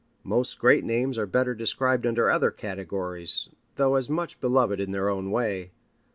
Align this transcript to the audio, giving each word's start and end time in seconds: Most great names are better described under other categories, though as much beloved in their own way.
Most 0.23 0.57
great 0.57 0.83
names 0.83 1.15
are 1.19 1.27
better 1.27 1.53
described 1.53 2.07
under 2.07 2.27
other 2.31 2.49
categories, 2.49 3.49
though 3.75 3.93
as 3.93 4.09
much 4.09 4.41
beloved 4.41 4.79
in 4.79 4.89
their 4.93 5.09
own 5.09 5.29
way. 5.29 5.69